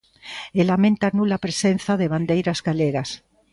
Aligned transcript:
E 0.59 0.61
lamenta 0.71 1.03
a 1.09 1.15
nula 1.17 1.41
presenza 1.45 1.93
de 1.97 2.11
bandeiras 2.13 2.59
galegas. 2.67 3.09